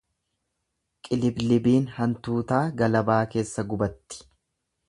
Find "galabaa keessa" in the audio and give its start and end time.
2.83-3.69